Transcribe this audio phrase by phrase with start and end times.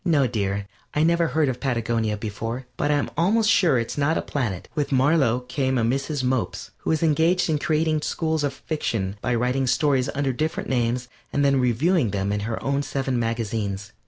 [0.03, 4.21] No, dear, I never heard of Patagonia before, but I'm almost sure it's not a
[4.23, 4.67] planet.
[4.73, 6.23] With Marlow came a Mrs.
[6.23, 11.07] Mopes, who is engaged in creating schools of fiction by writing stories under different names
[11.31, 13.91] and then reviewing them in her own seven magazines.